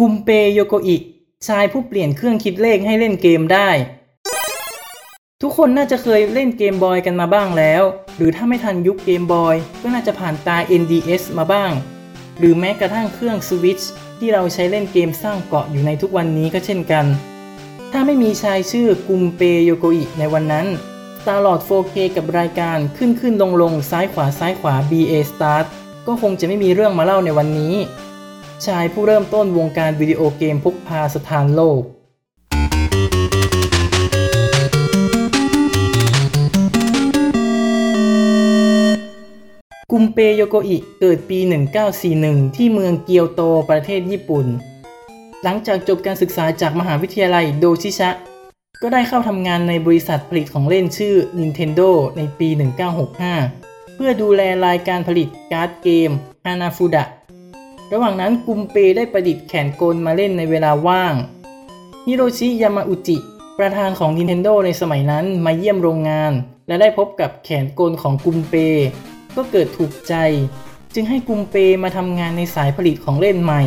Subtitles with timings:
[0.00, 0.96] กุมเปโยโกอิ
[1.46, 3.68] ชายผู้เปลี่ยนเครื่องคิดเลขให้เล่นเกมได้
[5.42, 7.82] ทุกคนน่าจะเคยเล่นเกมบอยกันมาบ้างแล้ว
[8.16, 11.72] หรือถ้าไม่ทันยุคเกมบอยก็น่าจะผ่านตา NDS มาบ้าง
[12.38, 17.06] หรือแม้กระทั่งเครื่องสวิตช์ที่เราใช้เล่นเกมสร้างเกาะอยู่ในทุกวันนี้ก็เช่นกัน
[17.92, 20.66] ถ้าไม่มีชายชื่อกุมเปโยโกอิในวันนั้น
[21.20, 25.66] Starlord 4K กับรายการขึ้นขึ้นลงลงซ้ายขวาซ้ายขวา BA Start
[26.06, 27.74] ก็คงจะไม่มีเรื่องมาเล่าในวันนี้
[28.64, 31.82] ชายผู้เริ่มต้นวงการวิดีโอเกมพกพาสถานโลก
[39.92, 41.38] กุมเปโยโกอิเกิดปี
[41.98, 44.46] 1941 ที่เมืองเกียวโตประเทศญี่ปุ่น
[45.42, 48.10] หลังจากจบการศึกษาจากมหาวิทยาลัยโดชิชะ
[48.82, 52.48] ก็ได้เข้าทำงานในบริษัทผลิตของเล่นชื่อ Nintendo ในปี
[53.22, 56.10] 1965 เพื่อดูแลรายการผลิตการ์ดเกม
[56.44, 57.04] ฮานาฟูดะ
[57.92, 61.14] ระหว่างนั้นกุมเปได้ประดิษฐ์แขนกลมาเล่นในเวลาว่าง
[62.06, 63.16] ฮิโรชิยามาอุจิ
[63.58, 66.32] ประธานของ Nintendo ในสมัยนั้นมาเยี่ยมโรงงาน
[66.68, 68.54] และได้พบกับแขนกลของกุมเป
[69.36, 70.14] ก็เกิดถูกใจ
[70.94, 73.62] จึงให้กุมเปมาทำงานในสายผลิตของเล่นใหม่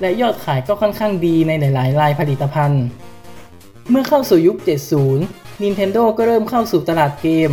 [0.00, 2.84] และยอดขายก็ค่อนข้างดีในหลายๆรายผลิตภัณฑ์
[3.90, 4.56] เมื่อเข้าสู่ยุค
[5.10, 7.50] 70 Nintendo ก็เริ่มเข้าสู่ตลาดเกม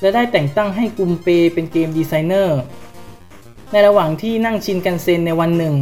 [0.00, 2.58] และได้แต่งตั้งให้กุมเปเป็นเกมดีไซเนอร์
[3.72, 5.74] ในระหว่างที่นั่งชินกันเซนในวันหนึ่ง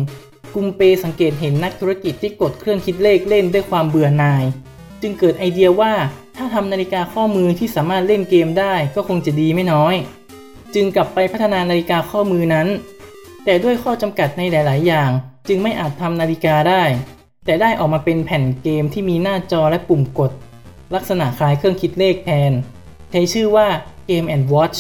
[0.55, 4.45] กุมเปสังเกตเห็นนักธุรกิจที่กดเครื่องคิดเลขเล่นด้วยความเบื่อหน่าย
[5.03, 5.93] จึงเกิดไอเดียว่า
[6.37, 9.95] ถ้าทำนาฬิกาข้อมือที่สามารถเล่นเกมได้ก็คงจะดีไม่น้อย
[10.75, 12.69] จึงกลับไปพัฒนานาฬิกาข้อมือนั้น
[13.45, 15.11] แต่ด้วยข้อจำกัดในหลาย ๆ อย่าง
[15.49, 16.83] จึงไม่อาจทำนาฬิกาได้
[17.45, 20.31] แต่ได้ออกมาเป็นแผ่นเกมที่มีหน้าจอและปุ่มกด
[20.95, 22.53] ลักษณะคล้ายเครื่องคิดเลขแทน
[23.11, 23.67] ใช้ชื่อว่า
[24.09, 24.79] Game and Watch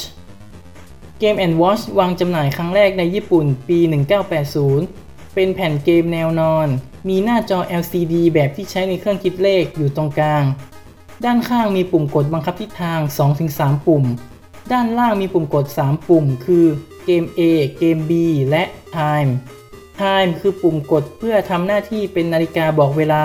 [1.22, 3.78] Game and Watch วางจำหน่ายครั้งแรกในญี่ปุ่นปี
[4.56, 6.68] 1980 เป็นแผ่นเกมแนวนอน
[7.08, 10.44] มีหน้าจอ LCD แบบที่ใช้ในเครื่องคิดเลขอยู่ตรงกลาง
[11.24, 13.00] ด้านข้างมีปุ่มกดบังคับทิศทาง
[13.44, 14.04] 2-3 ปุ่ม
[14.72, 16.64] ด้านล่างมีปุ่มกด 3 ปุ่ม คือ
[17.04, 17.40] เกม A
[17.78, 18.12] เกม B
[18.50, 18.62] และ
[18.96, 19.30] Time
[20.00, 23.24] Time คือปุ่มกดเพื่อทำหน้าที่เป็นนาฬิกาบอกเวลา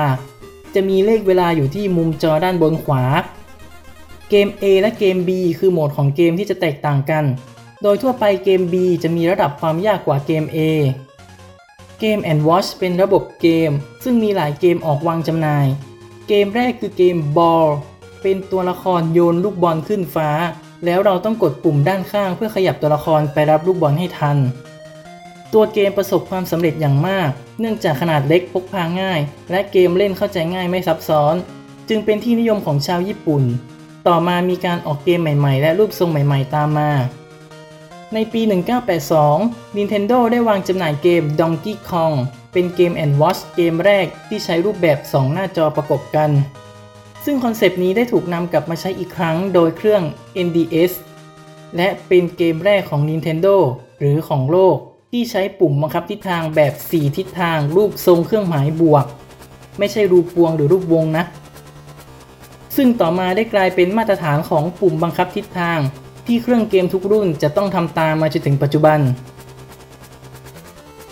[0.75, 3.03] จะมีเลขเวลาอยู่ที่มุมจอด้านบนขวา
[4.29, 7.25] เกม A และเกม B คือโหมดของเกมที่จะแตกต่างกัน
[7.83, 10.57] โดยทั่วไปเกม B จะมีระดับความยากกว่าเกม A
[11.99, 13.71] เกม and Watch เป็นระบบเกม
[14.03, 15.65] ซึ่งมีหลายเกมออกวางจำหน่าย
[16.27, 17.67] เกมแรกคือเกม Ball
[18.21, 20.29] เป็นตัวละครโยนลูกบอลขึ้นฟ้า
[20.85, 24.37] แล้วเราต้องกดปุ่มด้านข้างเพื่อขยับตัวละครไปรับลูกบอลให้ทัน
[25.53, 27.29] ตัวเกมประสบความสำเร็จอย่างมาก
[27.59, 29.19] เนื่องจากขนาดเล็กพกพาง่าย
[29.51, 31.35] และเกมเล่นเข้าใจง่ายไม่ซับซ้อน
[31.89, 33.43] จึงเป็นที่นิยมของชาวญี่ปุ่น
[34.07, 36.91] ต่อมามีการออกเกมใหม่ ๆ และรูปทรงใหม่ ๆ ตามมา
[38.13, 38.41] ในปี
[39.09, 42.15] 1982 Nintendo ได้วางจำหน่ายเกม Donkey Kong
[42.53, 46.29] เป็นเกม and Watch เกมแรกที่ใช้รูปแบบ 2 หน้าจอประกบกัน
[47.25, 50.03] ซึ่งคอนเซปต์นี้ได้ถูกนำกลับมาใช้อีกครั้งโดยเครื่อง
[50.45, 50.91] NDS
[51.77, 53.55] และเป็นเกมแรกของ Nintendo
[53.99, 54.77] หรือของโลก
[55.11, 59.05] ที่ใช้ปุ่มบังคับทิศทางแบบ 4 ทิศทางรูปทรงเครื่องหมายบวก
[59.79, 61.25] ไม่ใช่รูปพวงหรือรูปวงนะ
[62.75, 65.79] ซึ่งต่อมาได้กลายเป็นมาตรฐานของปุ่มบังคับทิศทาง
[66.25, 68.99] ที่เครื่องเกมทุกรุ่นจะต้องทำตามมาจนถึงปัจจุบัน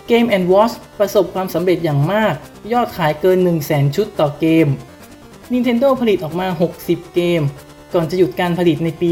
[0.10, 2.34] Game and Watch ประสบความสำเร็จอย่างมาก
[2.74, 4.68] ยอดขายเกิน 1 0 0 0 0แสนชุดต่อเกม
[5.52, 6.48] Nintendo ผลิตออกมา
[6.82, 7.42] 60 เกม
[7.94, 9.10] ก่อนจะหยุดการผลิตในปี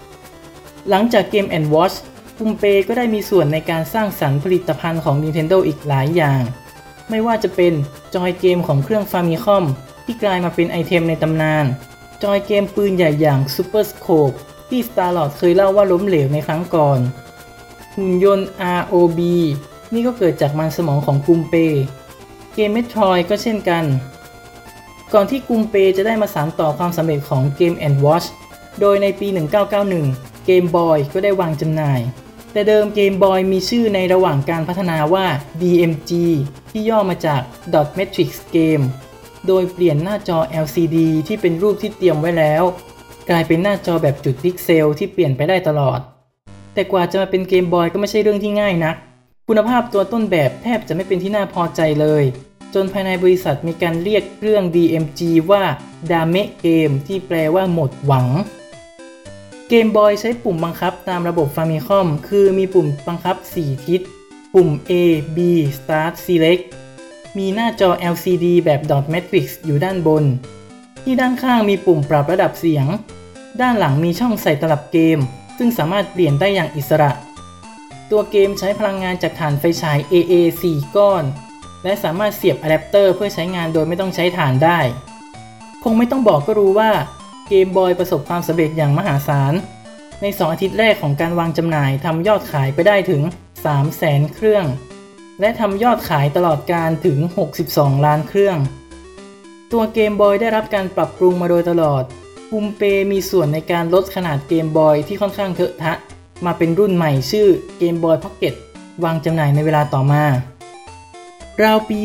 [0.00, 1.96] 1991 หลังจาก Game and Watch
[2.38, 6.42] กุมเปก็ได้มีส่วนในการสร้างสรรค์ผลิตภัณฑ์ของ Nintendo อีกหลายอย่าง
[7.10, 7.72] ไม่ว่าจะเป็น
[8.14, 9.64] จอยเกมของเครื่อง Famicom
[10.04, 11.64] ที่กลายมาเป็นไอเทมในตำนาน
[12.22, 14.36] จอยเกมปืนใหญ่อย่าง Super Scope
[14.68, 16.98] ที่ Starlord เคยเล่าว่าล้มเหลวในครั้งก่อน
[17.94, 19.20] หุ่นยนต์ ROB
[19.92, 21.54] นี่ก็เกิดจากมันสมองของกุมเป
[22.54, 23.84] เกม Metroid ก็เช่นกัน
[25.12, 28.26] ก่อนที่กุมเปจะได้มาสานต่อความสำเร็จของ Game and Watch
[28.80, 29.28] โดยในปี
[29.88, 32.00] 1991 Game Boy ก็ได้วางจำหน่าย
[32.52, 35.26] แต่เดิม Game Boy มีชื่อในระหว่างการพัฒนาว่า
[35.60, 36.12] DMG
[36.70, 37.40] ที่ย่อมาจาก
[37.72, 38.84] Dot Matrix Game
[39.46, 40.96] โดยเปลี่ยนหน้าจอ LCD
[41.26, 42.62] ที่เป็นรูปที่เตรียมไว้แล้ว
[43.30, 46.00] กลายเป็นหน้าจอแบบจุดพิกเซลที่เปลี่ยนไปได้ตลอด
[46.74, 48.96] แต่กว่าจะมาเป็นเกมบอยก็ไม่ใช่เรื่องที่ง่ายนัก
[49.48, 52.24] คุณภาพตัวต้นแบบแทบจะไม่เป็นที่น่าพอใจเลย
[52.74, 55.20] จนภายในบริษัทมีการเรียกเครื่อง DMG
[55.50, 55.62] ว่า
[56.10, 58.26] Dame Game ที่แปลว่าหมดหวัง
[59.68, 64.00] เกมบอยใช้ปุ่มบังคับตามระบบ Famicom คือมีปุ่มบังคับ 4 ทิศ
[64.54, 64.92] ปุ่ม A
[65.36, 65.38] B
[65.78, 66.64] Start Select
[67.38, 70.24] มีหน้าจอ LCD แบบ Dot Matrix อยู่ด้านบน
[71.08, 72.86] ที่ด้านข้างมีปุ่มปรับระดับเสียง
[73.60, 75.18] ด้านหลังมีช่องใส่ตลับเกม
[75.58, 77.10] ซึ่งสามารถเปลี่ยนได้อย่างอิสระ
[78.10, 80.34] ตัวเกมใช้พลังงานจากฐานไฟฉาย AA
[80.68, 81.24] 4 ก้อน
[81.84, 84.80] และสามารถเสียบอะแดปเตอร์เพื่อใช้งานโดยไม่ต้องใช้ฐานได้
[85.84, 86.90] คงไม่ต้องบอกก็รู้ว่า
[87.48, 89.54] เกมบอยประสบความสำเร็จอย่างมหาศาล
[90.22, 93.22] ใน 2 อาทิตย์แรกของการวางจำหน่ายทำยอดขายไปได้ถึง
[93.64, 94.64] 3 0 0แสนเครื่อง
[95.40, 97.18] และทำยอดขายตลอดการถึง
[97.62, 98.58] 62 ล้านเครื่อง
[99.72, 102.04] ตัวเกมบอยได้รับการปรับปรุงมาโดยตลอด
[102.48, 102.82] ภูมิเป
[103.12, 105.92] มีส่วนในการลดขนาดเกมบอยที่ค่อนข้างเถอะทะ
[106.44, 107.48] มาเป็นรุ่นใหม่ชื่อ
[107.78, 108.54] เกมบอยพ็อกเก็ต
[109.04, 110.24] วางจำหน่ายในเวลาต่อมา
[111.62, 111.98] ราวปี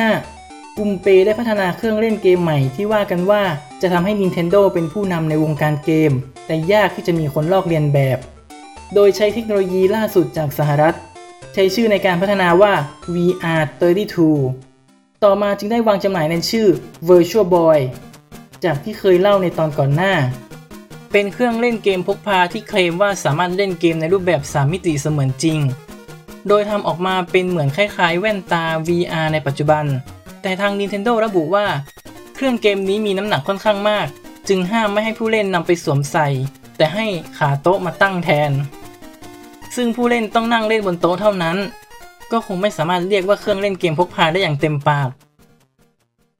[0.00, 3.42] 1995กุมเปได้พัฒนาเครื่องเล่นเกมใหม่ที่ว่ากันว่า
[3.82, 6.12] จะทำให้ Nintendo เป็นผู้นำในวงการเกม
[6.46, 8.18] แต่ยากที่จะมีคนลอกเลียนแบบ
[8.94, 10.94] โดยใช้เทคโนโลยีล่าสุดจากสหรัฐ
[11.54, 12.72] ใช้ชื่อในการพัฒนาว่า
[13.14, 14.16] VR32
[15.26, 16.68] ต่อมาจึงได้วางจำหน่ายในชื่อ
[17.08, 17.78] Virtual Boy
[18.64, 20.14] จากที่เคยเล่าในตอนก่อนหน้า
[21.12, 25.58] เป็นเครื่องเล่นเกมพกพาที่เคลมว่าสามารถเล่นเกมในรูปแบบ 3 มิติเสมือนจริง
[26.48, 29.84] โดยทำออกมาเป็นเหมือนคล้ายๆ แว่นตา VR ในปัจจุบัน
[30.42, 31.66] แต่ทาง Nintendo ระบุว่า
[32.34, 34.06] เครื่องเกมนี้มีน้ำหนักค่อนข้างมาก
[34.48, 36.28] จึงห้ามไม่ให้ผู้เล่นนำไปสวมใส่
[36.76, 37.06] แต่ให้
[37.38, 38.50] ขาโต๊ะมาตั้งแทน
[39.76, 41.56] ซึ่งผู้เล่นต้องนั่งเล่นบนโต๊ะเท่านั้น
[42.32, 45.08] ก็คงไม่สามารถเรียกว่าเครื่องเล่นเกมพกพาได้อย่างเต็มปาก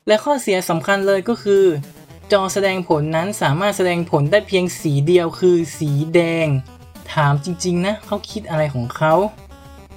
[0.07, 1.65] และข้อเสียสำคัญเลยก็คือ
[2.33, 6.47] จอแสดงผลนั้นสามารถแสดงผลได้เพียงสีเดียวคือสีแดง
[7.13, 9.15] ถามจริงๆนะเขาคิดอะไรของเขา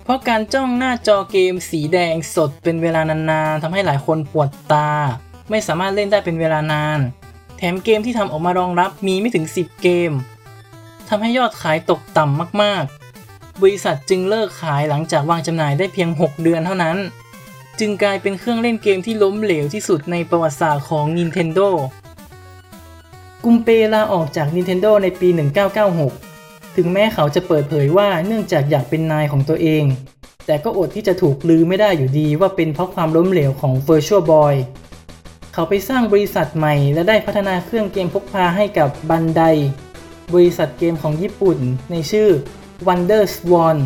[0.03, 4.89] เพราะการจ้องหน้าจอเกมสีแดงสดเป็นเวลานานๆทำให้หลายคนปวดตา
[5.49, 6.99] ไม่สามารถเล่นได้เป็นเวลานาน
[7.57, 10.11] แถมเกมที่ทำออกมารองรับมีไม่ถึง 10 เกม
[11.09, 13.02] ทำให้ยอดขายตกต่ำมากๆ
[13.61, 16.97] บริษัทจึงเลิกขายหลังจากวางจำหน่ายได้เพียง 6 เดือนเท่านั้น
[17.79, 21.67] จึงกลายเป็นเครื่องเล่นเกมที่ล้มเหลวที่สุดในประวัติศาสตร์ของ Nintendo
[23.43, 25.29] กุมเปลาออกจาก Nintendo ในปี
[26.01, 29.83] 1996 ถึงแม้เขาจะเปิดเผยว่าเนื่องจากอยากเป็นนายของตัวเอง
[30.45, 34.55] แต่ก็อดที่จะถูกลือไม่ได้อยู่ดีว่าเป็นเพราะความล้มเหลวของ Virtual Boy
[35.53, 39.41] เขาไปสร้างบริษัทใหม่ และได้พัฒนาเครื่องเกมพกพาให้กับบันได
[40.33, 41.57] บริษัทเกมของญี่ปุ่น
[41.91, 42.29] ในชื่อ
[42.87, 43.77] Wonder Swan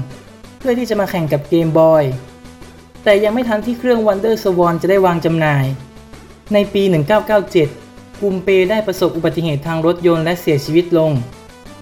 [0.60, 2.04] เพื่อที่จะมาแข่งกับเกมบอย
[3.04, 5.66] แต่ยังไม่ทันที่เครื่อง Wonder Swan จะได้วางจำหน่าย
[6.54, 6.84] ในปี
[7.52, 11.12] 1997 กุมเปได้ประสบอุบัติเหตุทางรถยนต์และเสียชีวิตลง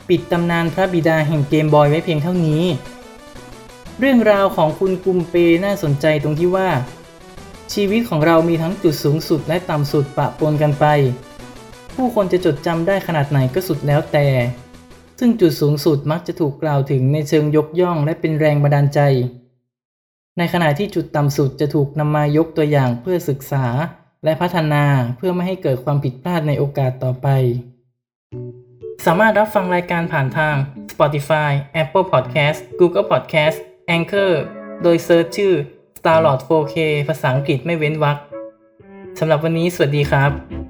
[0.09, 2.63] ปิดตำนานพระบิดาแห่งเกมบอยไว้เพียงเท่านี้
[3.99, 5.35] เรื่องราวของคุณกุมเป
[5.65, 6.69] น่าสนใจตรงที่ว่า
[7.73, 10.85] ชีวิตของเรามีทั้งจุดสูงสุดและต่ำสุดปะปนกันไป
[11.95, 14.27] ผู้คนจะจดจำได้ขนาดไหนก็สุดแล้วแต่
[15.19, 18.99] ซึ่งจุดสูงสุดมักจะถูกกล่าวถึงในเชิงยกย่องและเป็นแรงบันดาลใจ
[20.37, 23.65] ในขณะที่จุดต่ำสุดจะถูกนำมายกตัวอย่างเพื่อศึกษา
[24.23, 24.83] และพัฒนา
[25.17, 27.27] เพื่อไม่ให้เกิดความผิดพลาดในโอกาสต่อไป
[29.05, 30.55] สามารถรับฟังรายการผ่านทาง
[30.91, 31.51] Spotify,
[31.81, 33.57] Apple Podcast, Google Podcast,
[33.95, 34.33] Anchor
[34.83, 35.53] โดยเซิร์ชชื่อ
[35.97, 36.75] Starlord 4K
[37.07, 38.17] ภาษาอังกฤษไม่เว้นวรรค
[39.19, 40.64] สำหรับวันนี้สวัสดีครับ